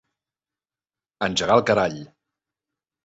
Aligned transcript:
Engegar 1.27 1.59
al 1.59 1.65
carall. 1.71 2.01